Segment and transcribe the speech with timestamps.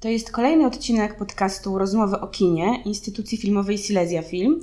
[0.00, 4.60] To jest kolejny odcinek podcastu Rozmowy o kinie Instytucji Filmowej Silesia Film.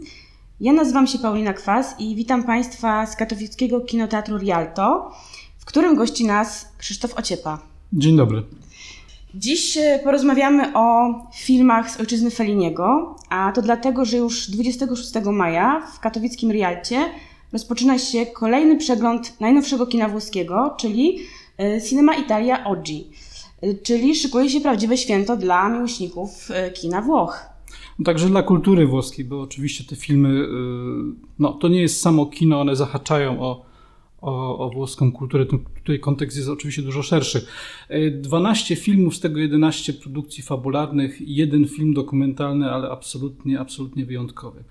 [0.60, 5.12] Ja nazywam się Paulina Kwas i witam Państwa z katowickiego kinoteatru Rialto,
[5.58, 7.60] w którym gości nas Krzysztof Ociepa.
[7.94, 8.44] Dzień dobry.
[9.36, 15.88] Dziś e, porozmawiamy o filmach z ojczyzny Feliniego, a to dlatego, że już 26 maja
[15.96, 17.10] w katowickim Rialcie
[17.54, 21.20] rozpoczyna się kolejny przegląd najnowszego kina włoskiego, czyli
[21.60, 23.12] e, Cinema Italia Oggi,
[23.84, 27.46] czyli szykuje się prawdziwe święto dla miłośników kina Włoch.
[28.00, 30.48] No, także dla kultury włoskiej, bo oczywiście te filmy,
[31.40, 33.68] no to nie jest samo kino, one zahaczają o
[34.22, 35.46] o, o włoską kulturę.
[35.46, 37.46] Tutaj kontekst jest oczywiście dużo szerszy.
[38.12, 44.64] 12 e, filmów, z tego 11 produkcji fabularnych, jeden film dokumentalny, ale absolutnie, absolutnie wyjątkowy.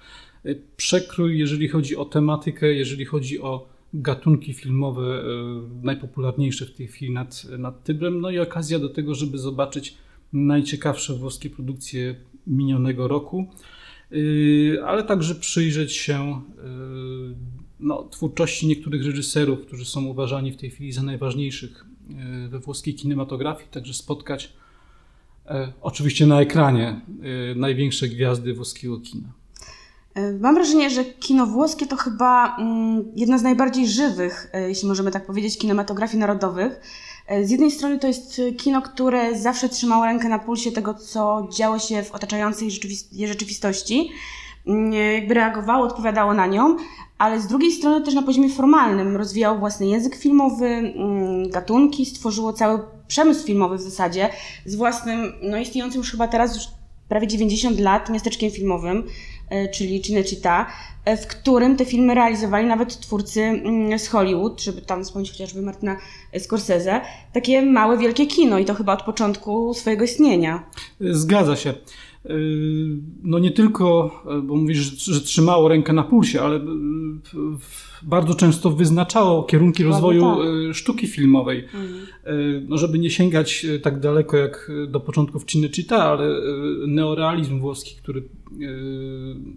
[0.77, 5.25] Przekrój, jeżeli chodzi o tematykę, jeżeli chodzi o gatunki filmowe e,
[5.83, 9.97] najpopularniejsze w tej chwili nad, nad Tybrem, no i okazja do tego, żeby zobaczyć
[10.33, 12.15] najciekawsze włoskie produkcje
[12.47, 13.47] minionego roku,
[14.85, 16.43] ale także przyjrzeć się
[17.81, 22.95] no, twórczości niektórych reżyserów, którzy są uważani w tej chwili za najważniejszych e, we włoskiej
[22.95, 24.53] kinematografii, także spotkać
[25.47, 27.01] e, oczywiście na ekranie
[27.53, 29.33] e, największe gwiazdy włoskiego kina.
[30.41, 35.27] Mam wrażenie, że kino włoskie to chyba mm, jedna z najbardziej żywych, jeśli możemy tak
[35.27, 36.81] powiedzieć, kinematografii narodowych.
[37.43, 41.79] Z jednej strony to jest kino, które zawsze trzymało rękę na pulsie tego, co działo
[41.79, 42.71] się w otaczającej
[43.27, 44.11] rzeczywistości,
[44.67, 46.77] mm, jakby reagowało, odpowiadało na nią,
[47.19, 52.53] ale z drugiej strony też na poziomie formalnym rozwijało własny język filmowy, mm, gatunki, stworzyło
[52.53, 54.31] cały przemysł filmowy w zasadzie
[54.67, 56.65] z własnym, no istniejącym już chyba teraz już
[57.09, 59.07] prawie 90 lat miasteczkiem filmowym,
[59.51, 60.65] e, czyli Cinecittà,
[61.05, 65.63] e, w którym te filmy realizowali nawet twórcy mm, z Hollywood, żeby tam wspomnieć chociażby
[65.63, 65.97] Martina
[66.39, 67.01] Scorsese,
[67.33, 70.71] takie małe, wielkie kino i to chyba od początku swojego istnienia.
[71.01, 71.75] Zgadza się.
[73.23, 76.63] No nie tylko, e, bo mówisz, że, trzymało rękę na pulsie, ale e,
[78.03, 80.47] bardzo często wyznaczało kierunki rozwoju tak.
[80.71, 81.65] E, sztuki filmowej.
[81.65, 82.07] Mhm.
[82.69, 86.41] No żeby nie sięgać tak daleko jak do początków Cinecittà, ale
[86.87, 88.23] neorealizm włoski, który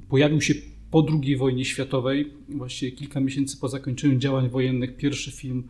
[0.09, 0.53] pojawił się
[0.91, 5.63] po II wojnie światowej, właściwie kilka miesięcy po zakończeniu działań wojennych, pierwszy film,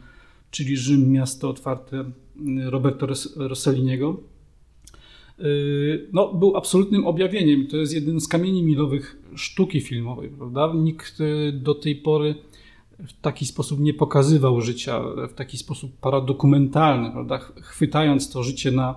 [0.52, 2.12] czyli Rzym, miasto otwarte
[2.66, 4.18] Roberto Rosselliniego
[6.13, 7.67] no, był absolutnym objawieniem.
[7.67, 10.72] To jest jeden z kamieni milowych sztuki filmowej, prawda?
[10.75, 12.35] Nikt y, do tej pory
[13.00, 17.38] w taki sposób nie pokazywał życia, w taki sposób paradokumentalny, prawda?
[17.61, 18.95] Chwytając to życie na,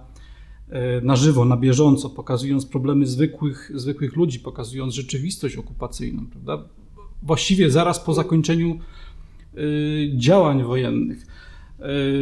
[0.69, 6.69] y, na żywo, na bieżąco, pokazując problemy zwykłych, zwykłych ludzi, pokazując rzeczywistość okupacyjną, prawda?
[7.22, 8.78] Właściwie zaraz po zakończeniu
[10.16, 11.26] działań wojennych.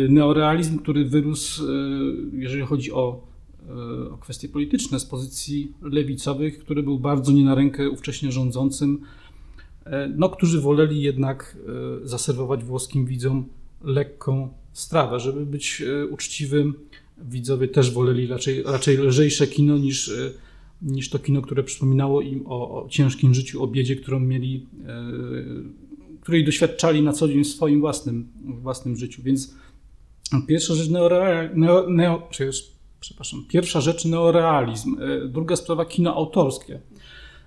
[0.08, 1.62] Neorealizm, który wyrósł,
[2.32, 3.29] jeżeli chodzi o
[4.12, 9.00] o kwestie polityczne z pozycji lewicowych, który był bardzo nie na rękę ówcześnie rządzącym,
[9.84, 11.56] e, no, którzy woleli jednak
[12.02, 13.46] e, zaserwować włoskim widzom
[13.84, 15.20] lekką strawę.
[15.20, 16.74] Żeby być e, uczciwym,
[17.18, 20.12] widzowie też woleli raczej, raczej lżejsze kino niż,
[20.82, 24.66] niż to kino, które przypominało im o, o ciężkim życiu, o biedzie, którą mieli,
[26.20, 29.22] której doświadczali na co dzień w swoim własnym, własnym życiu.
[29.22, 29.54] Więc
[30.46, 31.08] pierwsza rzecz neo,
[31.54, 32.28] neo, neo,
[33.00, 36.74] przepraszam, pierwsza rzecz neorealizm, e, druga sprawa kino autorskie.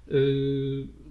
[0.07, 0.13] E,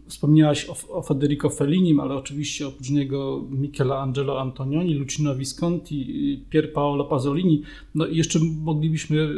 [0.06, 7.04] wspomniałaś o, o Federico Fellinim, ale oczywiście oprócz niego Michelangelo Antonioni, Lucino Visconti, Pier Paolo
[7.04, 7.62] Pasolini.
[7.94, 9.28] No i jeszcze moglibyśmy e,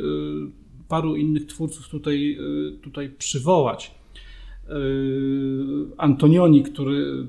[0.88, 2.38] paru innych twórców tutaj,
[2.82, 3.94] tutaj przywołać.
[5.96, 7.26] Antonioni, który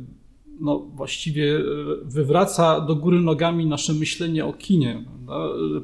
[0.59, 1.61] no, właściwie e,
[2.03, 5.03] wywraca do góry nogami nasze myślenie o kinie.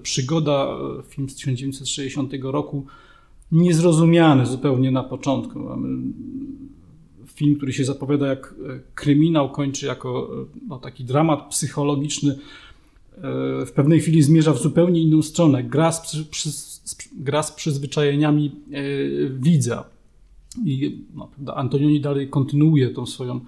[0.04, 0.68] Przygoda,
[1.00, 2.86] e, film z 1960 roku,
[3.52, 5.60] niezrozumiany zupełnie na początku.
[5.60, 6.14] Mamy
[7.26, 10.30] film, który się zapowiada jak e, kryminał, kończy jako
[10.68, 12.38] no, taki dramat psychologiczny.
[13.66, 15.64] W pewnej chwili zmierza w zupełnie inną stronę.
[15.64, 16.50] Gra z, przy,
[17.18, 18.52] gra z przyzwyczajeniami
[19.40, 19.84] widza.
[20.66, 23.40] I no, Antonioni dalej kontynuuje tą swoją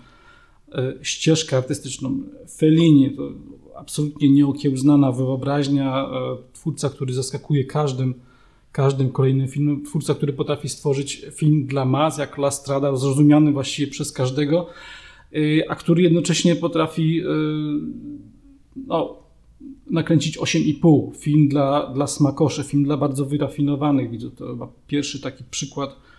[1.01, 2.19] ścieżkę artystyczną.
[2.57, 3.31] Fellini to
[3.75, 8.13] absolutnie nieokiełznana wyobraźnia, e, twórca, który zaskakuje każdym,
[8.71, 13.91] każdym kolejnym filmem, twórca, który potrafi stworzyć film dla mas, jak La Strada, zrozumiany właściwie
[13.91, 14.67] przez każdego,
[15.33, 15.37] e,
[15.71, 17.21] a który jednocześnie potrafi
[18.75, 19.17] no,
[19.89, 21.15] nakręcić 8,5.
[21.17, 24.35] Film dla, dla smakoszy, film dla bardzo wyrafinowanych widzów.
[24.35, 26.12] To chyba pierwszy taki przykład E,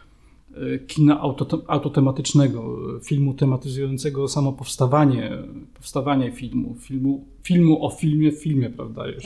[0.87, 1.21] kina
[1.67, 5.31] autotematycznego, filmu tematyzującego samo powstawanie,
[5.75, 9.07] powstawanie filmu, filmu, filmu o filmie w filmie, prawda?
[9.09, 9.25] Już.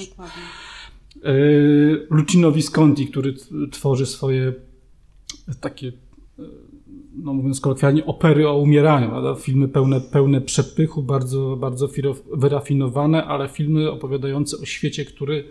[2.10, 3.34] Lucino Visconti, który
[3.70, 4.52] tworzy swoje
[5.60, 5.92] takie,
[7.16, 9.08] no mówiąc kolokwialnie, opery o umieraniu.
[9.08, 9.34] Prawda?
[9.34, 11.88] Filmy pełne, pełne przepychu, bardzo, bardzo
[12.34, 15.44] wyrafinowane, ale filmy opowiadające o świecie, który,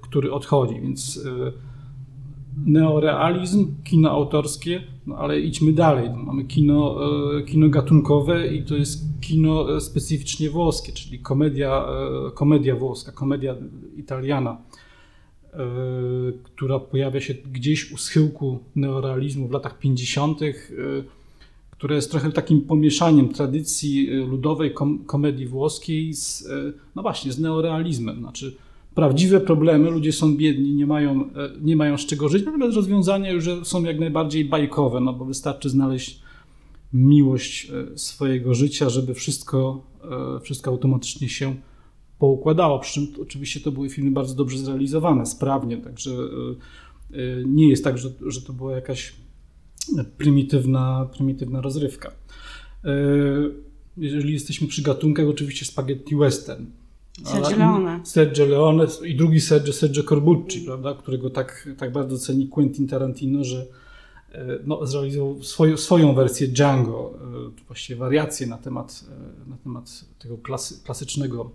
[0.00, 0.80] który odchodzi.
[0.80, 1.20] Więc
[2.56, 6.10] neorealizm, kino autorskie, no ale idźmy dalej.
[6.10, 6.96] Mamy kino,
[7.38, 11.86] e, kino gatunkowe i to jest kino e, specyficznie włoskie, czyli komedia,
[12.26, 13.54] e, komedia włoska, komedia
[13.96, 14.56] italiana,
[16.44, 20.40] która pojawia się gdzieś u schyłku neorealizmu w latach 50.,
[21.70, 24.74] które jest trochę takim pomieszaniem tradycji ludowej
[25.06, 26.48] komedii włoskiej z,
[26.96, 28.18] no właśnie, z neorealizmem.
[28.18, 28.56] Znaczy,
[28.96, 33.30] prawdziwe problemy, ludzie są biedni, nie mają, e, nie mają z czego żyć, natomiast rozwiązania
[33.30, 36.20] już są jak najbardziej bajkowe, no bo wystarczy znaleźć
[36.92, 39.84] miłość e, swojego życia, żeby wszystko,
[40.36, 41.56] e, wszystko automatycznie się
[42.18, 42.78] poukładało.
[42.78, 46.10] Przy czym oczywiście to były filmy bardzo dobrze zrealizowane, sprawnie, także
[47.46, 49.14] nie jest tak, że, że to była jakaś
[50.18, 52.12] prymitywna, prymitywna rozrywka.
[53.96, 56.66] Jeżeli jesteśmy przy gatunkach, oczywiście spaghetti western.
[57.24, 58.00] Sergio Leone.
[58.04, 63.44] Sergio Leone i drugi Sergio, Sergio Corbucci, prawda, którego tak, tak bardzo ceni Quentin Tarantino,
[63.44, 63.66] że
[64.32, 67.14] e, no, zrealizował swoją, swoją wersję Django,
[67.58, 69.04] e, właściwie wariację na temat,
[69.46, 71.50] e, na temat tego klasy, klasycznego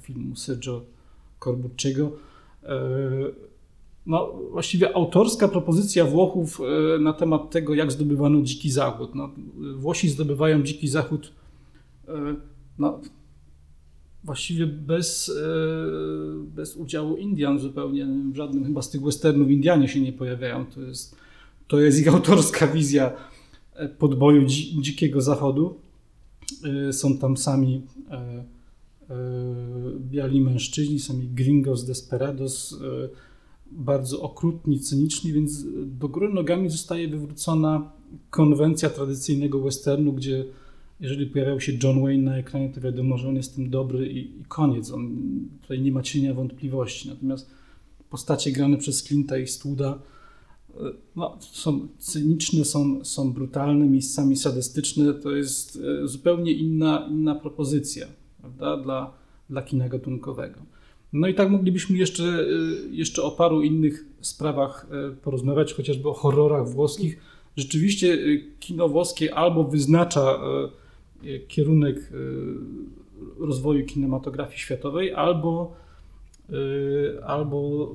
[0.00, 0.82] filmu Sergio
[1.44, 2.12] Corbucciego.
[4.06, 6.60] No, właściwie autorska propozycja Włochów
[7.00, 9.14] na temat tego, jak zdobywano Dziki Zachód.
[9.14, 9.30] No,
[9.76, 11.32] Włosi zdobywają Dziki Zachód
[12.78, 13.00] no,
[14.26, 15.32] właściwie bez, e,
[16.54, 20.66] bez udziału Indian zupełnie, w żadnym chyba z tych westernów Indianie się nie pojawiają.
[20.66, 21.16] To jest,
[21.68, 23.12] to jest ich autorska wizja
[23.74, 25.74] e, podboju dzi, dzikiego zachodu.
[26.88, 27.82] E, są tam sami
[29.98, 32.80] biali mężczyźni, sami gringos desperados,
[33.70, 37.92] bardzo okrutni, cyniczni, więc do góry nogami zostaje wywrócona
[38.30, 40.44] konwencja tradycyjnego westernu, gdzie
[41.00, 44.40] jeżeli pojawiał się John Wayne na ekranie, to wiadomo, że on jest tym dobry i,
[44.40, 44.90] i koniec.
[44.90, 45.16] On,
[45.62, 47.08] tutaj nie ma cienia wątpliwości.
[47.08, 47.50] Natomiast
[48.10, 49.98] postacie grane przez Clint'a i Studa
[50.74, 50.80] e,
[51.16, 55.14] no, są cyniczne, są, są brutalne, miejscami sadystyczne.
[55.14, 58.06] To jest e, zupełnie inna, inna propozycja
[58.40, 59.14] prawda, dla,
[59.50, 60.60] dla kina gatunkowego.
[61.12, 62.46] No i tak moglibyśmy jeszcze, e,
[62.90, 64.86] jeszcze o paru innych sprawach
[65.22, 67.18] porozmawiać, chociażby o horrorach włoskich.
[67.56, 68.18] Rzeczywiście
[68.60, 70.38] kino włoskie albo wyznacza
[71.48, 72.56] kierunek y,
[73.38, 75.74] rozwoju kinematografii światowej, albo,
[76.50, 77.90] y, albo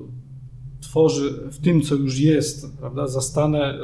[0.80, 3.78] tworzy w tym, co już jest, prawda, zastane y,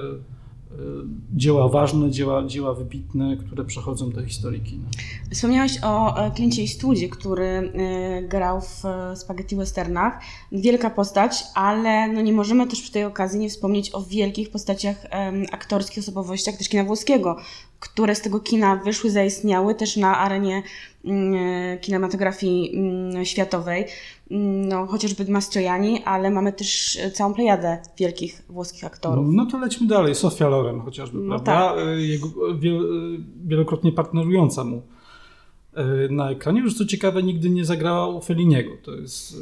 [1.35, 4.89] dzieła ważne, dzieła, dzieła wybitne, które przechodzą do historii kina.
[5.33, 7.73] Wspomniałeś o Clint'ie Eastwoodzie, który
[8.29, 8.83] grał w
[9.15, 10.21] spaghetti westernach.
[10.53, 15.07] Wielka postać, ale no nie możemy też przy tej okazji nie wspomnieć o wielkich postaciach
[15.53, 17.37] aktorskich, osobowościach też kina włoskiego
[17.81, 20.63] które z tego kina wyszły, zaistniały też na arenie
[21.81, 23.85] kinematografii mm, światowej.
[24.31, 29.27] Mm, no, chociażby Mastroianni, ale mamy też całą plejadę wielkich włoskich aktorów.
[29.31, 30.15] No to lećmy dalej.
[30.15, 31.75] Sofia Loren chociażby, no prawda?
[31.75, 31.87] Tak.
[31.87, 32.29] E, jego,
[33.47, 34.83] wielokrotnie partnerująca mu
[35.75, 36.61] e, na ekranie.
[36.61, 38.71] Już co ciekawe, nigdy nie zagrała u Feliniego.
[38.83, 39.39] To jest, e,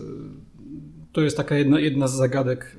[1.12, 2.76] to jest taka jedna, jedna z zagadek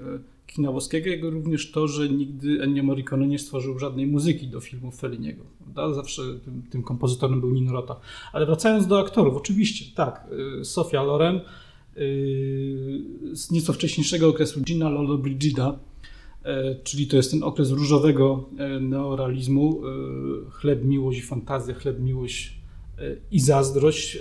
[0.48, 5.00] kina włoskiego, jak również to, że nigdy Ennio Morricone nie stworzył żadnej muzyki do filmów
[5.00, 5.44] Felliniego.
[5.60, 5.94] Prawda?
[5.94, 8.00] Zawsze tym, tym, kompozytorem był Nino Rota.
[8.34, 10.27] Ale wracając do aktorów, oczywiście, tak,
[10.62, 11.42] y, Sofia Loren y,
[13.34, 15.80] z nieco wcześniejszego okresu Gina Lolo Brigida,
[16.46, 16.48] y,
[16.84, 18.50] czyli to jest ten okres różowego
[18.82, 19.82] neorealizmu,
[20.51, 22.58] chleb, miłość i fantazja, chleb, miłość
[23.32, 24.18] i zazdrość.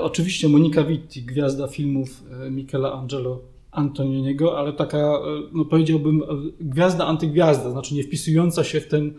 [0.00, 5.20] Oczywiście Monika Vitti, gwiazda filmów Michelangelo Antonioniego, ale taka, e,
[5.52, 6.26] no powiedziałbym, e,
[6.60, 9.14] gwiazda antygwiazda, znaczy nie wpisująca się w ten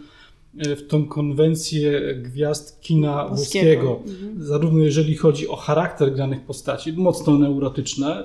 [0.58, 4.00] e, w tą konwencję gwiazd kina włoskiego.
[4.08, 4.44] Mhm.
[4.44, 8.24] Zarówno jeżeli chodzi o charakter granych postaci, mocno neurotyczne,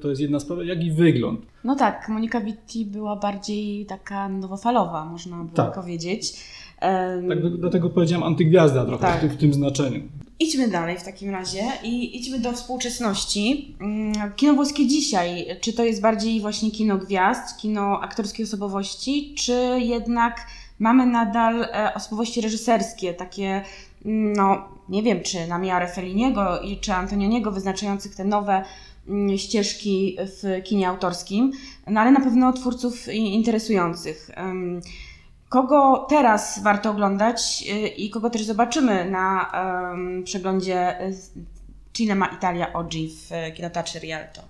[0.00, 1.40] to jest jedna sprawa, jak i wygląd.
[1.64, 5.74] No tak, Monika Vitti była bardziej taka nowofalowa, można by tak.
[5.74, 6.32] powiedzieć.
[7.28, 9.18] Tak, do, do, tego powiedziałem antygwiazda trochę tak.
[9.18, 10.00] w, tym, w tym znaczeniu.
[10.42, 13.74] Idźmy dalej w takim razie i idźmy do współczesności.
[13.80, 19.78] Mm, kino włoskie dzisiaj, czy to jest bardziej właśnie kino gwiazd, kino aktorskiej osobowości, czy
[19.78, 20.46] jednak
[20.78, 23.64] mamy nadal e, osobowości reżyserskie, takie,
[24.04, 28.64] mm, no nie wiem, czy na miarę Felliniego czy Antonioniego, wyznaczających te nowe
[29.08, 31.52] mm, ścieżki w kinie autorskim,
[31.86, 34.30] no ale na pewno twórców interesujących.
[35.50, 41.14] Kogo teraz warto oglądać y, i kogo też zobaczymy na um, przeglądzie y,
[41.92, 44.40] Cinema Italia OG w Kinoteatrze Rialto?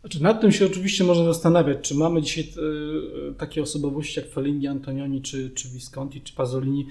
[0.00, 4.66] Znaczy, nad tym się oczywiście można zastanawiać, czy mamy dzisiaj e, takie osobowości jak Fellini,
[4.66, 6.86] Antonioni, czy, czy Visconti, czy Pasolini.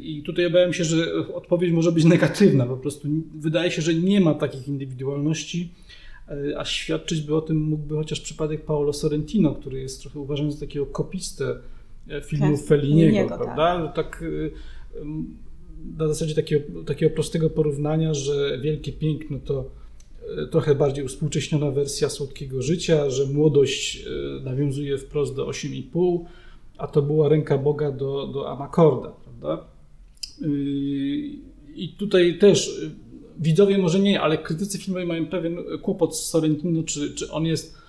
[0.00, 2.66] I tutaj obawiam się, że odpowiedź może być negatywna.
[2.66, 5.74] Po prostu wydaje się, że nie ma takich indywidualności,
[6.56, 10.60] a świadczyć by o tym mógłby chociaż przypadek Paolo Sorrentino, który jest trochę uważany za
[10.60, 11.56] takiego kopistę
[12.24, 13.38] filmów Felliniego, tak.
[13.38, 13.92] prawda?
[13.94, 14.24] Tak, tak
[15.98, 19.70] na zasadzie takiego, takiego prostego porównania, że wielkie piękno to
[20.38, 24.04] E, trochę bardziej uspółcześniona wersja słodkiego życia, że młodość
[24.44, 26.24] nawiązuje wprost do 8,5,
[26.78, 29.64] a to była ręka Boga do, do Amakorda, prawda?
[31.74, 32.80] I tutaj też
[33.38, 37.79] widzowie może nie, ale krytycy filmowi mają pewien kłopot z Sorrentino, czy, czy on jest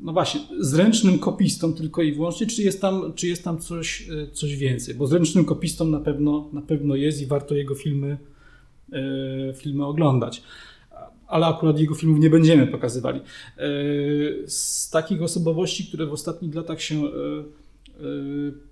[0.00, 4.56] no właśnie, zręcznym kopistą tylko i wyłącznie, czy jest tam, czy jest tam coś, coś
[4.56, 8.18] więcej, bo zręcznym kopistą na pewno, na pewno jest i warto jego filmy
[8.92, 10.42] E, filmy oglądać.
[11.26, 13.20] Ale akurat jego filmów nie będziemy pokazywali.
[13.20, 13.62] E,
[14.46, 17.10] z takich osobowości, które w ostatnich latach się e,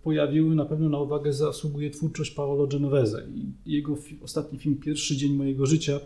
[0.03, 3.27] pojawiły, na pewno na uwagę zasługuje twórczość Paolo Genovese.
[3.67, 6.01] Jego ostatni film, Pierwszy dzień mojego życia,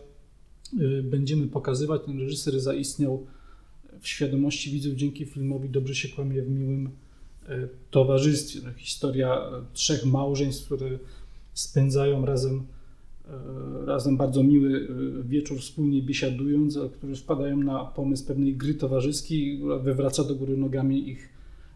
[1.02, 2.02] będziemy pokazywać.
[2.06, 3.26] Ten reżyser zaistniał
[4.00, 6.91] w świadomości widzów dzięki filmowi Dobrze się kłamie w miłym
[7.91, 8.61] towarzystwie.
[8.76, 10.99] Historia trzech małżeństw, które
[11.55, 12.67] spędzają razem
[13.29, 14.88] E, razem bardzo miły
[15.21, 20.57] e, wieczór wspólnie biesiadując, którzy wpadają na pomysł pewnej gry towarzyskiej, która wywraca do góry
[20.57, 21.29] nogami ich,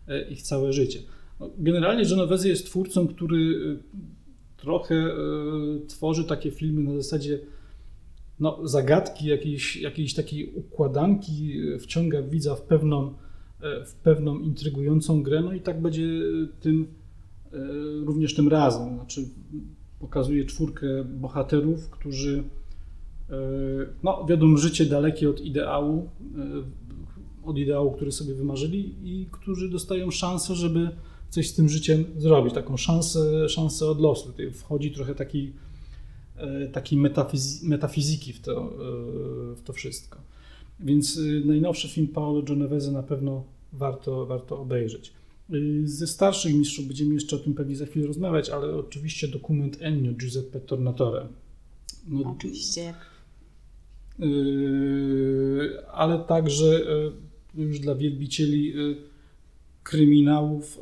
[0.09, 0.99] e, ich całe życie.
[1.41, 3.77] No, generalnie Genovese jest twórcą, który
[4.57, 5.15] trochę
[5.89, 7.39] tworzy takie filmy na zasadzie
[8.41, 13.15] no, zagadki, jakiejś, jakiejś takiej układanki, wciąga widza w pewną,
[13.87, 16.07] w pewną intrygującą grę, no i tak będzie
[16.61, 16.87] tym
[18.05, 18.95] również tym razem.
[18.95, 19.25] Znaczy,
[20.01, 22.45] pokazuje czwórkę bohaterów, którzy
[23.31, 23.35] e,
[24.03, 30.11] no, wiodą życie dalekie od ideału, e, od ideału, który sobie wymarzyli i którzy dostają
[30.11, 30.91] szansę, żeby
[31.31, 34.27] coś z tym życiem zrobić, taką szansę, szansę od losu.
[34.27, 35.15] Tutaj wchodzi trochę
[36.41, 38.73] takiej taki metafiz metafizyki w to,
[39.57, 40.19] w to wszystko.
[40.81, 45.13] Więc najnowszy film Paolo Genovese na pewno warto, warto obejrzeć.
[45.85, 50.13] Ze starszych mistrzów będziemy jeszcze o tym pewnie za chwilę rozmawiać, ale oczywiście dokument Ennio
[50.13, 51.27] Giuseppe Tornatore.
[52.09, 52.95] No, oczywiście.
[54.19, 56.81] Yy, ale także
[57.55, 58.97] yy, już dla wielbicieli yy,
[59.83, 60.81] kryminałów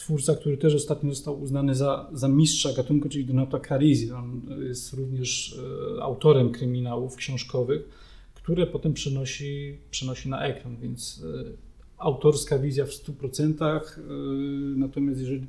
[0.00, 4.12] twórca, który też ostatnio został uznany za, za mistrza gatunku, czyli Donato Carisi.
[4.12, 5.60] On jest również
[6.00, 7.88] autorem kryminałów książkowych,
[8.34, 11.24] które potem przenosi, przenosi na ekran, więc
[11.98, 13.82] autorska wizja w 100%.
[13.98, 14.02] Y,
[14.76, 15.46] natomiast jeżeli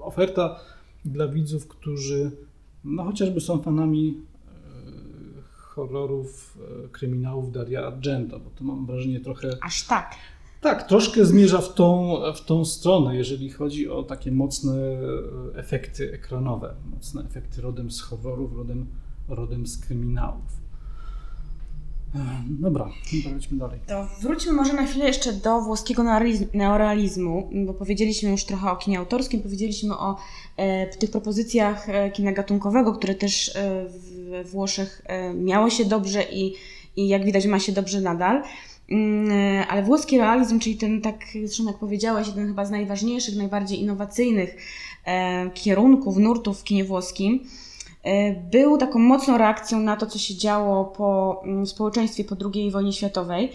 [0.00, 0.60] oferta
[1.04, 2.30] dla widzów, którzy
[2.84, 4.20] no chociażby są fanami
[5.74, 6.58] horrorów,
[6.92, 9.50] kryminałów Daria Argento, bo to mam wrażenie trochę...
[9.62, 10.14] Aż tak.
[10.64, 14.74] Tak, troszkę zmierza w tą, w tą stronę, jeżeli chodzi o takie mocne
[15.54, 18.86] efekty ekranowe, mocne efekty rodem z horrorów, rodem,
[19.28, 20.64] rodem z kryminałów.
[22.46, 22.90] Dobra,
[23.30, 23.80] wróćmy dalej.
[23.86, 26.02] To wróćmy może na chwilę jeszcze do włoskiego
[26.54, 30.16] neorealizmu, bo powiedzieliśmy już trochę o kinie autorskim, powiedzieliśmy o
[30.56, 33.86] e, tych propozycjach e, kina gatunkowego, które też e,
[34.30, 36.54] we Włoszech e, miało się dobrze i,
[36.96, 38.42] i jak widać ma się dobrze nadal.
[38.90, 43.36] Mm, e, ale włoski realizm, czyli ten, tak zresztą jak powiedziałeś, jeden chyba z najważniejszych,
[43.36, 44.56] najbardziej innowacyjnych
[45.04, 47.40] e, kierunków, nurtów w kinie włoskim,
[48.04, 52.70] E, był taką mocną reakcją na to, co się działo po mm, społeczeństwie po II
[52.70, 53.52] wojnie światowej.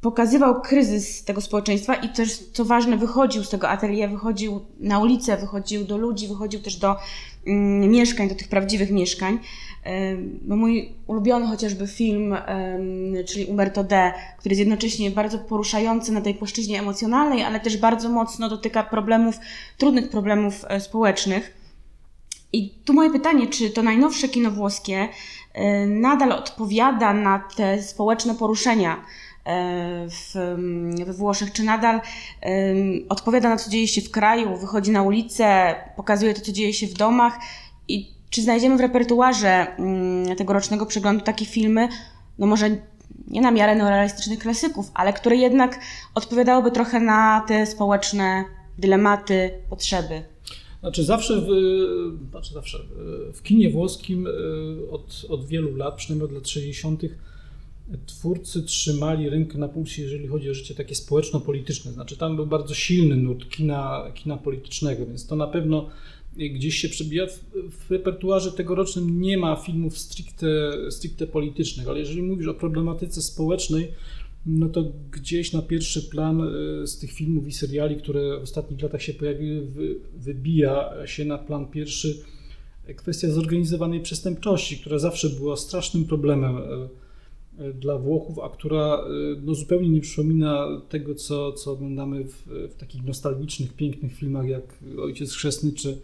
[0.00, 5.36] Pokazywał kryzys tego społeczeństwa i też, co ważne, wychodził z tego atelier, wychodził na ulicę,
[5.36, 6.96] wychodził do ludzi, wychodził też do
[7.46, 9.38] mm, mieszkań, do tych prawdziwych mieszkań.
[9.84, 12.36] E, no mój ulubiony chociażby film,
[13.26, 18.08] czyli Umberto D., który jest jednocześnie bardzo poruszający na tej płaszczyźnie emocjonalnej, ale też bardzo
[18.08, 19.38] mocno dotyka problemów,
[19.78, 21.62] trudnych problemów społecznych.
[22.52, 25.08] I tu moje pytanie, czy to najnowsze kino włoskie
[25.54, 29.04] e, nadal odpowiada na te społeczne poruszenia
[29.44, 30.34] e, w,
[31.06, 32.00] we Włoszech, czy nadal
[33.08, 36.72] odpowiada na to, co dzieje się w kraju, wychodzi na ulicę, pokazuje to, co dzieje
[36.72, 37.38] się w domach
[37.88, 41.88] i czy znajdziemy w repertuarze mm, tegorocznego przeglądu takie filmy,
[42.38, 42.70] no może
[43.26, 45.80] nie na miarę neorealistycznych klasyków, ale które jednak
[46.14, 48.44] odpowiadałyby trochę na te społeczne
[48.78, 50.22] dylematy, potrzeby.
[50.80, 51.46] Znaczy zawsze, w,
[52.30, 52.78] znaczy zawsze
[53.34, 54.30] w kinie włoskim e,
[54.90, 57.02] od, od wielu lat, przynajmniej od lat 60.,
[58.06, 61.92] twórcy trzymali rękę na pulsie, jeżeli chodzi o życie takie społeczno-polityczne.
[61.92, 65.88] Znaczy tam był bardzo silny nurt kina, kina politycznego, więc to na pewno
[66.36, 67.26] gdzieś się przebija.
[67.26, 70.46] W, w repertuarze tegorocznym nie ma filmów stricte,
[70.90, 73.88] stricte politycznych, ale jeżeli mówisz o problematyce społecznej,
[74.46, 78.82] no to gdzieś na pierwszy plan e, z tych filmów i seriali, które w ostatnich
[78.82, 79.66] latach się pojawiły,
[80.16, 82.22] wybija się na plan pierwszy
[82.96, 86.88] kwestia zorganizowanej przestępczości, która zawsze była strasznym problemem e,
[87.64, 89.04] e, dla Włochów, a która
[89.42, 94.78] no, zupełnie nie przypomina tego, co, co oglądamy w, w takich nostalgicznych, pięknych filmach jak
[94.98, 95.98] Ojciec Chrzestny czy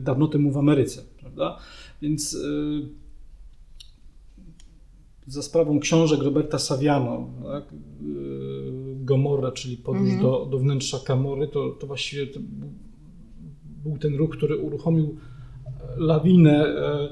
[0.00, 1.58] Dawno temu w Ameryce, prawda?
[2.02, 2.36] Więc
[5.26, 7.72] za sprawą książek Roberta Saviano, tak?
[7.72, 7.76] Y,
[9.04, 10.22] Gomorra, czyli podróż mhm.
[10.22, 12.40] do, do wnętrza Kamory, to, to właściwie to
[13.84, 15.16] był ten ruch, który uruchomił
[15.96, 17.08] lawinę, e,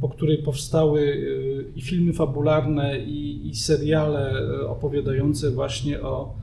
[0.00, 6.34] po której powstały e, i filmy fabularne, i, i seriale e, opowiadające właśnie o,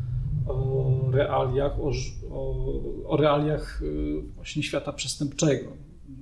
[0.47, 1.91] o realiach, o,
[3.07, 3.81] o, realiach
[4.35, 5.71] właśnie świata przestępczego.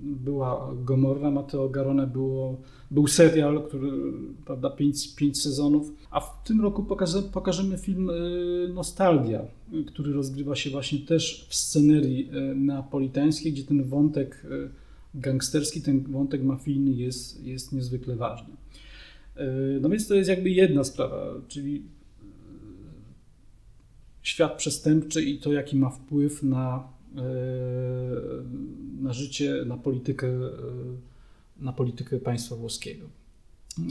[0.03, 2.58] Była Gomorra, Mateo Garone było
[2.91, 3.91] był serial, który,
[4.46, 9.41] prawda, pięć, pięć sezonów, a w tym roku pokaże, pokażemy film y, Nostalgia,
[9.88, 14.70] który rozgrywa się właśnie też w scenerii y, neapolitańskiej, gdzie ten wątek y,
[15.15, 18.53] gangsterski, ten wątek mafijny jest, jest niezwykle ważny.
[19.82, 21.84] No więc to jest jakby jedna sprawa, czyli
[24.25, 26.88] świat przestępczy i to, jaki ma wpływ na,
[29.01, 30.27] na życie, na politykę
[31.60, 33.05] na politykę państwa włoskiego.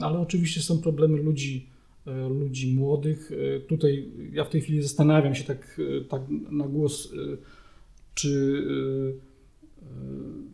[0.00, 1.66] Ale oczywiście są problemy ludzi,
[2.06, 3.32] e, ludzi młodych.
[3.32, 7.12] E, tutaj ja w tej chwili zastanawiam się tak, e, tak na głos,
[8.14, 8.64] czy,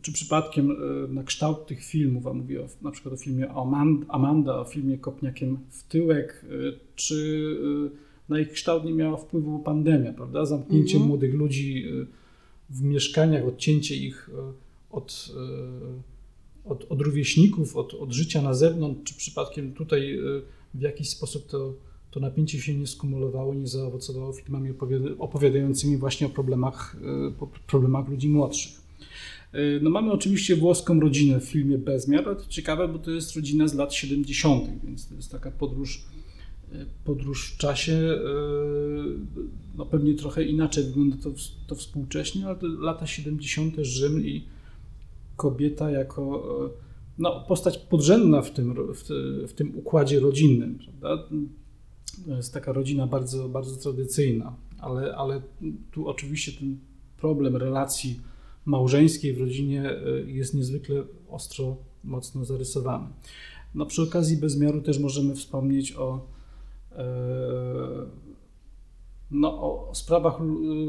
[0.01, 0.75] czy przypadkiem
[1.13, 3.49] na kształt tych filmów, a mówię o, na przykład o filmie
[4.07, 6.45] Amanda, o filmie Kopniakiem w tyłek,
[6.95, 7.45] czy
[8.31, 10.45] na ich kształt nie miała wpływu pandemia, prawda?
[10.45, 11.07] Zamknięcie mhm.
[11.07, 11.85] młodych ludzi
[12.69, 14.29] w mieszkaniach, odcięcie ich
[14.91, 15.31] od
[16.65, 20.41] od, od rówieśników, od, od życia na zewnątrz, czy przypadkiem tutaj y,
[20.73, 21.73] w jakiś sposób to,
[22.11, 24.73] to napięcie się nie skumulowało, nie zaowocowało filmami
[25.19, 26.95] opowiadającymi właśnie o problemach,
[27.41, 28.81] y, problemach ludzi młodszych.
[29.55, 33.35] Y, no mamy oczywiście włoską rodzinę w filmie Bezmiar, ale to ciekawe, bo to jest
[33.35, 36.05] rodzina z lat 70., więc to jest taka podróż,
[37.05, 38.19] podróż w czasie.
[39.77, 41.29] No pewnie trochę inaczej wygląda to,
[41.67, 43.75] to współcześnie, ale lata 70.
[43.75, 44.45] Rzym i
[45.35, 46.69] kobieta jako e,
[47.17, 49.03] no, postać podrzędna w tym, w,
[49.47, 50.79] w tym układzie rodzinnym.
[50.79, 51.27] Prawda?
[52.25, 55.41] To jest taka rodzina bardzo, bardzo tradycyjna, ale, ale
[55.91, 56.77] tu oczywiście ten
[57.17, 58.19] problem relacji
[58.65, 63.07] małżeńskiej w rodzinie e, jest niezwykle ostro, mocno zarysowany.
[63.75, 66.40] No, przy okazji bezmiaru też możemy wspomnieć o, e,
[69.31, 70.39] no, o sprawach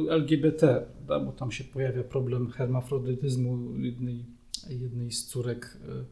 [0.08, 1.26] LGBT, prawda?
[1.26, 4.24] bo tam się pojawia problem hermafrodytyzmu jednej
[4.70, 6.04] jednej z córek e,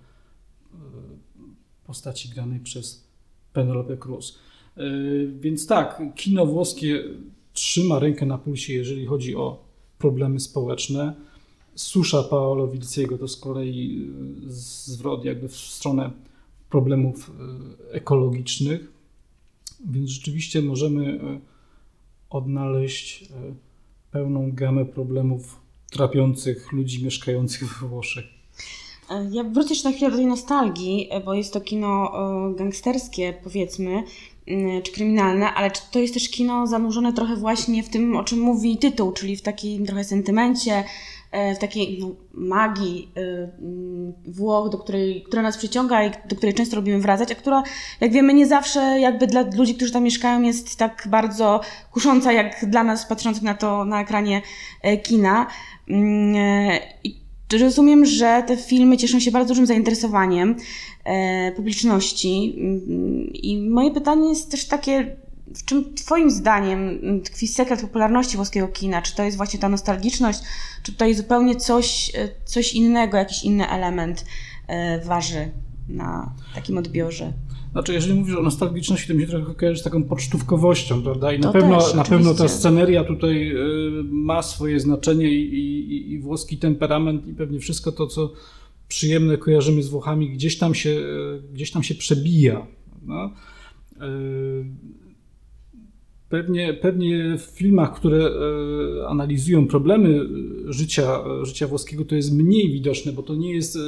[1.86, 3.08] postaci granej przez
[3.52, 4.38] Penelope Cruz.
[5.40, 7.04] Więc tak, kino włoskie
[7.52, 9.64] trzyma rękę na pulsie, jeżeli chodzi o
[9.98, 11.14] problemy społeczne.
[11.74, 14.10] Susza Paolo Wilciego to z kolei
[14.46, 16.10] zwrot jakby w stronę
[16.70, 17.30] problemów
[17.90, 18.92] ekologicznych.
[19.86, 21.20] Więc rzeczywiście możemy
[22.30, 23.28] odnaleźć
[24.10, 28.24] pełną gamę problemów trapiących ludzi mieszkających we Włoszech.
[29.10, 32.12] E, ja wrócę jeszcze na chwilę do tej nostalgii, e, bo jest to kino
[32.50, 34.02] e, gangsterskie, powiedzmy,
[34.46, 38.40] mm, czy kryminalne, ale to jest też kino zanurzone trochę właśnie w tym, o czym
[38.40, 40.84] mówi tytuł, czyli w takim trochę sentymencie,
[41.54, 42.00] w takiej
[42.34, 47.34] magii mm, Włoch, do której, która nas przyciąga i do której często lubimy wracać, a
[47.34, 47.62] która,
[48.00, 51.60] jak wiemy, nie zawsze jakby dla ludzi, którzy tam mieszkają, jest tak bardzo
[51.92, 54.42] kusząca, jak dla nas patrzących na to na ekranie
[55.02, 55.46] kina.
[55.88, 56.34] Mm,
[57.04, 57.20] I
[57.58, 60.56] Rozumiem, że te filmy cieszą się bardzo dużym zainteresowaniem
[61.04, 62.54] e, publiczności.
[62.56, 65.16] Mm, I moje pytanie jest też takie,
[65.54, 69.02] w czym Twoim zdaniem tkwi sekret popularności włoskiego kina?
[69.02, 70.40] Czy to jest właśnie ta nostalgiczność,
[70.82, 74.24] czy to jest zupełnie coś, e, coś innego, jakiś inny element
[74.66, 75.50] e, waży
[75.88, 77.32] na takim odbiorze?
[77.72, 81.32] Znaczy, jeżeli mówisz o nostalgiczności, to mi się trochę kojarzy z taką pocztówkowością, prawda?
[81.32, 86.12] I na pewno, też, na pewno ta sceneria tutaj y, ma swoje znaczenie i, i,
[86.12, 88.32] i, włoski temperament i pewnie wszystko to, co
[88.88, 91.00] przyjemne kojarzymy z Włochami, gdzieś tam się,
[91.52, 92.66] gdzieś tam się przebija.
[93.02, 93.30] No?
[96.30, 98.30] Pewnie, pewnie w filmach, które
[99.08, 100.20] analizują problemy
[100.66, 103.78] życia, życia włoskiego, to jest mniej widoczne, bo to nie jest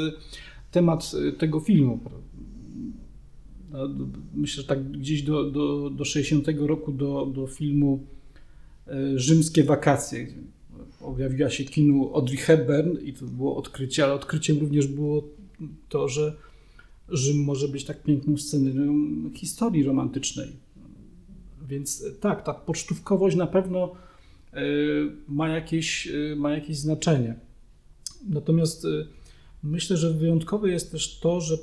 [0.70, 2.00] temat tego filmu.
[3.72, 3.88] No,
[4.34, 8.06] myślę, że tak gdzieś do, do, do 60 roku do, do filmu
[8.86, 10.26] e, Rzymskie wakacje.
[11.00, 15.28] objawiła się kinu Audrey Hepburn i to było odkrycie, ale odkryciem również było
[15.88, 16.36] to, że
[17.08, 18.94] Rzym może być tak piękną sceną
[19.34, 20.48] historii romantycznej.
[21.68, 23.92] Więc tak, ta pocztówkowość na pewno
[25.28, 27.34] ma jakieś, ma jakieś znaczenie.
[28.28, 28.86] Natomiast
[29.62, 31.56] myślę, że wyjątkowe jest też to, że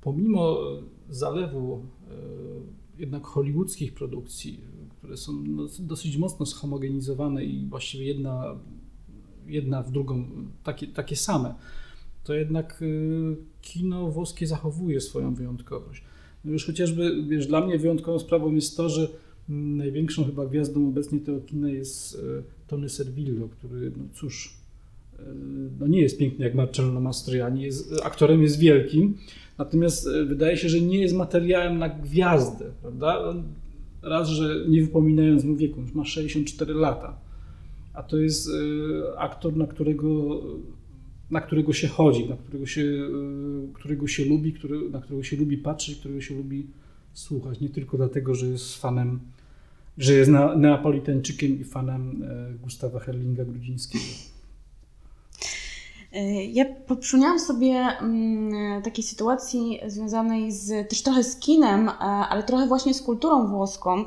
[0.00, 0.58] pomimo
[1.08, 1.86] zalewu
[2.98, 4.60] jednak hollywoodzkich produkcji,
[4.98, 5.44] które są
[5.78, 8.58] dosyć mocno schomogenizowane i właściwie jedna,
[9.46, 10.24] jedna w drugą
[10.64, 11.54] takie, takie same,
[12.24, 12.84] to jednak
[13.62, 16.04] kino włoskie zachowuje swoją wyjątkowość.
[16.46, 19.08] No już chociażby, wiesz, dla mnie wyjątkową sprawą jest to, że
[19.48, 22.18] największą chyba gwiazdą obecnie tego kina jest y,
[22.68, 24.54] Tony Servillo, który, no cóż,
[25.18, 25.22] y,
[25.80, 29.16] no nie jest piękny jak Marcello Mastroianni, jest, aktorem jest wielkim,
[29.58, 33.34] natomiast wydaje się, że nie jest materiałem na gwiazdę, prawda?
[34.02, 37.18] Raz, że nie wypominając mu wieku, już ma 64 lata,
[37.94, 38.50] a to jest
[39.16, 40.40] aktor, na którego
[41.30, 45.36] na którego się chodzi, na którego się, y, którego się lubi, który, na którego się
[45.36, 46.66] lubi patrzeć, którego się lubi
[47.12, 47.60] słuchać.
[47.60, 49.20] Nie tylko dlatego, że jest fanem,
[49.98, 54.04] że jest neapolitańczykiem i fanem e, Gustawa Herlinga Grudzińskiego.
[56.16, 56.64] E, ja
[57.00, 62.94] przypomniałam sobie mm, takiej sytuacji związanej z, też trochę z kinem, e, ale trochę właśnie
[62.94, 64.04] z kulturą włoską.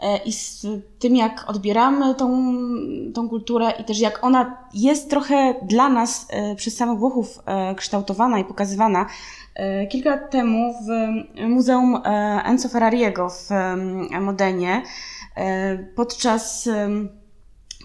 [0.00, 0.66] E, i z
[0.98, 2.54] tym, jak odbieramy tą,
[3.14, 7.38] tą kulturę i też jak ona jest trochę dla nas e, przez samych Włochów
[7.76, 9.06] kształtowana i pokazywana.
[9.90, 10.88] Kilka lat temu w
[11.48, 12.02] Muzeum
[12.44, 13.50] Enzo Ferrariego w
[14.20, 14.82] Modenie
[15.94, 16.68] podczas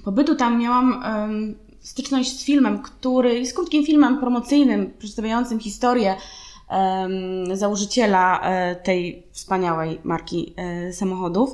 [0.06, 1.04] pobytu tam miałam
[1.82, 6.16] styczność z filmem, który jest krótkim filmem promocyjnym przedstawiającym historię
[7.54, 8.42] założyciela
[8.84, 10.56] tej wspaniałej marki
[10.92, 11.54] samochodów.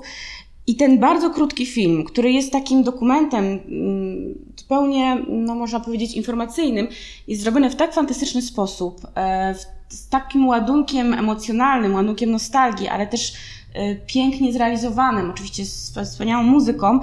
[0.67, 6.87] I ten bardzo krótki film, który jest takim dokumentem mm, zupełnie, no można powiedzieć, informacyjnym,
[7.27, 9.55] jest zrobiony w tak fantastyczny sposób, e,
[9.89, 13.33] z takim ładunkiem emocjonalnym, ładunkiem nostalgii, ale też
[13.73, 16.99] e, pięknie zrealizowanym, oczywiście z wspaniałą muzyką,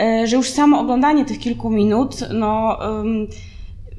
[0.00, 2.78] e, że już samo oglądanie tych kilku minut no,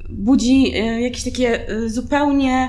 [0.08, 2.68] budzi jakieś takie zupełnie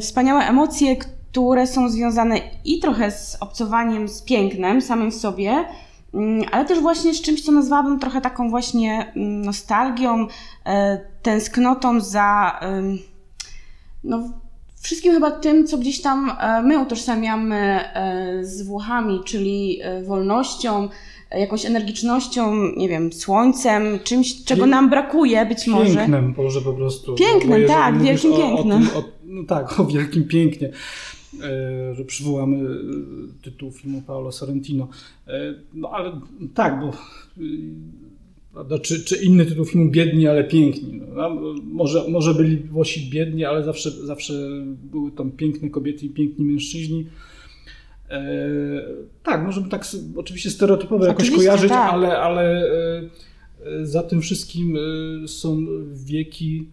[0.00, 0.96] wspaniałe emocje,
[1.34, 5.64] które są związane i trochę z obcowaniem z pięknem samym w sobie,
[6.14, 10.26] mm, ale też właśnie z czymś, co nazwałabym trochę taką właśnie mm, nostalgią,
[10.66, 12.60] e, tęsknotą za
[14.04, 14.30] no,
[14.80, 20.88] wszystkim chyba tym, co gdzieś tam e, my utożsamiamy e, z Włochami, czyli wolnością,
[21.30, 25.94] jakąś energicznością, nie wiem, słońcem, czymś, czego nam brakuje być może.
[25.94, 27.14] Pięknem może po prostu.
[27.14, 28.88] Pięknem, tak, wielkim pięknem.
[29.48, 30.70] tak, o wielkim pięknie.
[31.42, 32.74] E, że przywołamy e,
[33.42, 34.88] tytuł filmu Paolo Sorrentino.
[35.26, 36.20] E, no ale
[36.54, 36.92] tak, bo
[38.54, 38.78] Prawda?
[38.78, 41.00] Czy, czy inny tytuł filmu Biedni, ale piękni.
[41.14, 41.30] No,
[41.64, 44.32] może, może byli Włosi biedni, ale zawsze, zawsze
[44.92, 47.06] były tam piękne kobiety i piękni mężczyźni.
[48.10, 48.38] E,
[49.22, 51.92] tak, możemy tak oczywiście stereotypowo jakoś oczywiście, kojarzyć, tak.
[51.92, 52.64] ale, ale
[53.64, 54.78] e, za tym wszystkim
[55.26, 56.66] są wieki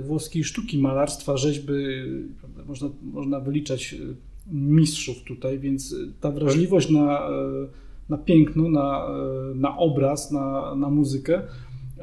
[0.00, 1.72] włoskiej sztuki, malarstwa, rzeźby,
[2.40, 4.14] prawda, można, można wyliczać e,
[4.52, 7.32] mistrzów tutaj, więc ta wrażliwość na, e,
[8.08, 11.42] na piękno, na, e, na obraz, na, na muzykę,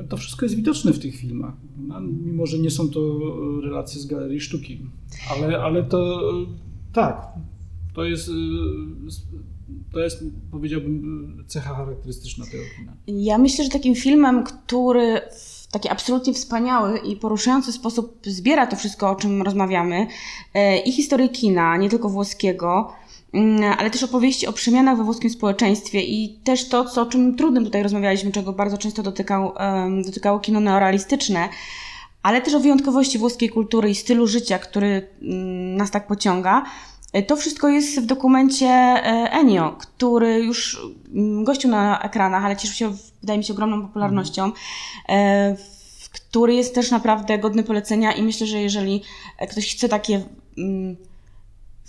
[0.10, 1.54] to wszystko jest widoczne w tych filmach,
[1.88, 3.20] no, mimo że nie są to
[3.62, 4.80] relacje z galerii sztuki.
[5.32, 6.22] Ale, ale to
[6.94, 7.28] tak,
[7.94, 8.32] to jest,
[9.92, 12.94] to jest, powiedziałbym, cecha charakterystyczna tego kina.
[13.08, 18.75] Ja myślę, że takim filmem, który w taki absolutnie wspaniały i poruszający sposób zbiera to
[18.75, 20.08] wszystko, o czym rozmawiamy,
[20.53, 22.93] e, i historię kina, nie tylko włoskiego,
[23.34, 27.36] mm, ale też opowieści o przemianach we włoskim społeczeństwie i też to, co, o czym
[27.36, 29.53] trudnym tutaj rozmawialiśmy, czego bardzo często dotykał,
[30.06, 31.49] dotykało kino neorealistyczne,
[32.23, 36.63] ale też o wyjątkowości włoskiej kultury i stylu życia, który mm, nas tak pociąga.
[37.13, 40.82] E, to wszystko jest w dokumencie e, Enio, który już
[41.13, 44.52] mm, gościł na ekranach, ale cieszył się, wydaje mi się, ogromną popularnością,
[45.10, 45.56] e,
[46.12, 49.04] który jest też naprawdę godny polecenia i myślę, że jeżeli
[49.50, 50.22] ktoś chce takie
[50.58, 50.96] mm,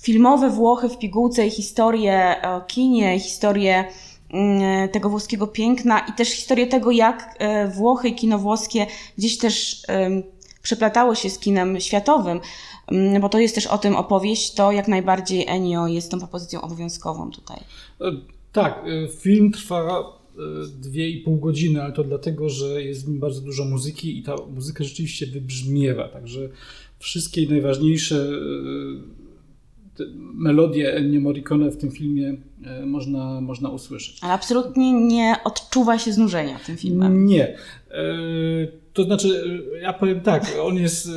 [0.01, 3.85] filmowe Włochy w pigułce i historię o kinie, historię
[4.31, 7.39] mm, tego włoskiego piękna i też historię tego, jak
[7.75, 8.87] Włochy i kino włoskie
[9.19, 9.83] gdzieś też
[10.63, 12.41] przeplatało się z kinem światowym,
[13.21, 17.31] bo to jest też o tym opowieść, to jak najbardziej Enio jest tą propozycją obowiązkową
[17.31, 17.59] tutaj.
[18.01, 18.13] E,
[18.53, 20.41] tak, e, film trwa e,
[20.81, 24.23] dwie i pół godziny, ale to dlatego, że jest w nim bardzo dużo muzyki i
[24.23, 26.49] ta muzyka rzeczywiście wybrzmiewa, także
[26.99, 28.27] wszystkie najważniejsze
[30.17, 32.37] melodię Ennio Morricone w tym filmie
[32.87, 34.19] można, można usłyszeć.
[34.23, 37.27] Ale absolutnie nie odczuwa się znużenia tym filmem.
[37.27, 37.57] Nie.
[38.93, 41.09] To znaczy, ja powiem tak, on jest,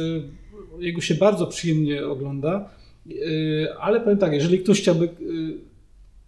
[0.79, 2.69] jego się bardzo przyjemnie ogląda,
[3.79, 5.09] ale powiem tak, jeżeli ktoś chciałby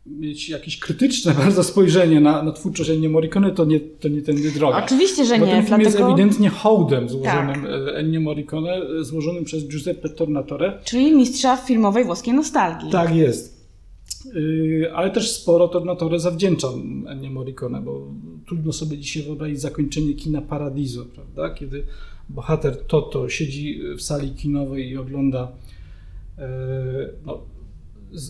[0.05, 4.51] mieć jakieś krytyczne bardzo spojrzenie na, na twórczość Ennio Morricone, to nie, to nie tędy
[4.51, 4.83] droga.
[4.85, 5.51] Oczywiście, że Bo nie.
[5.51, 5.99] ten film dlatego...
[5.99, 7.63] jest ewidentnie hołdem złożonym Tak.
[7.63, 7.95] tak.
[7.95, 10.79] Ennio Morricone, e, złożonym przez Giuseppe Tornatore.
[10.83, 12.91] Czyli mistrza filmowej włoskiej nostalgii.
[12.91, 13.53] Tak jest.
[14.93, 18.07] Ale też sporo Tornatore zawdzięczam Ennio Morricone, bo
[18.47, 21.49] trudno sobie dzisiaj wyobrazić zakończenie kina Paradiso, prawda?
[21.49, 21.83] Kiedy
[22.29, 25.51] bohater Toto siedzi w sali kinowej i ogląda
[26.37, 26.43] yy,
[27.25, 27.41] no,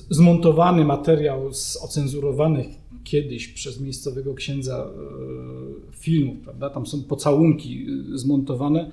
[0.09, 2.67] zmontowany materiał z ocenzurowanych
[3.03, 6.69] kiedyś przez miejscowego księdza e, filmów, prawda?
[6.69, 8.91] Tam są pocałunki e, zmontowane.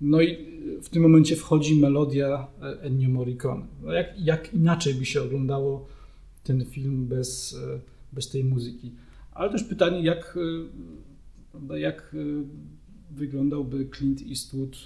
[0.00, 0.38] No i
[0.82, 3.66] w tym momencie wchodzi melodia e, Ennio Morricone.
[3.82, 5.86] No jak, jak inaczej by się oglądało
[6.44, 7.56] ten film bez,
[8.12, 8.92] bez tej muzyki?
[9.32, 10.38] Ale też pytanie, jak,
[11.76, 12.16] jak
[13.16, 14.76] wyglądałby Clint Eastwood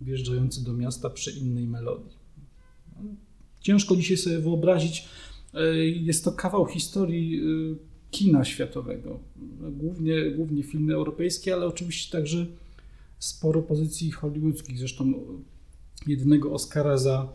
[0.00, 2.16] wjeżdżający do miasta przy innej melodii?
[3.60, 5.08] Ciężko dzisiaj sobie wyobrazić.
[5.54, 7.42] E, jest to kawał historii e,
[8.10, 9.20] kina światowego.
[9.72, 12.46] Głównie, głównie filmy europejskie, ale oczywiście także
[13.18, 14.78] sporo pozycji hollywoodzkich.
[14.78, 15.12] Zresztą
[16.06, 17.28] jednego Oscara za,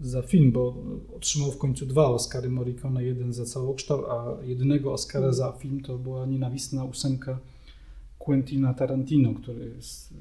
[0.00, 0.84] za film, bo
[1.16, 5.98] otrzymał w końcu dwa Oscary Morricone, jeden za całokształt, a jedynego Oscara za film to
[5.98, 7.38] była nienawistna ósemka
[8.18, 10.16] Quentina Tarantino, który jest e,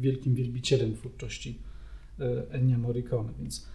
[0.00, 1.58] wielkim wielbicielem twórczości
[2.50, 3.32] Ennio Morricone.
[3.38, 3.66] Więc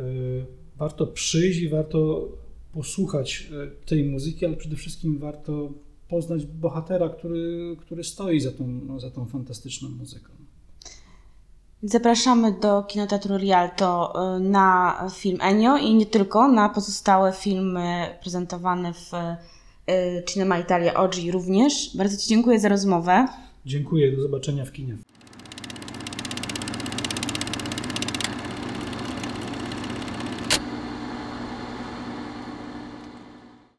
[0.00, 2.28] Y, warto przyjść i warto
[2.72, 3.48] posłuchać
[3.86, 5.70] tej muzyki, ale przede wszystkim warto
[6.08, 10.32] poznać bohatera, który, który stoi za tą, no, za tą fantastyczną muzyką.
[11.82, 19.10] Zapraszamy do Kinoteatru Rialto na film Ennio i nie tylko, na pozostałe filmy prezentowane w
[20.26, 21.96] Cinema Italia Oggi również.
[21.96, 23.26] Bardzo Ci dziękuję za rozmowę.
[23.66, 24.96] Dziękuję, do zobaczenia w kinie.